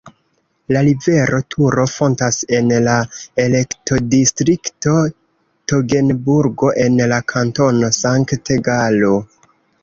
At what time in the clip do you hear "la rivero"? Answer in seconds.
0.75-1.41